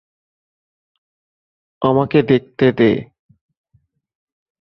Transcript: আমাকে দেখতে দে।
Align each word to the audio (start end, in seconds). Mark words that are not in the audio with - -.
আমাকে 1.81 2.19
দেখতে 2.21 2.67
দে। 2.71 2.91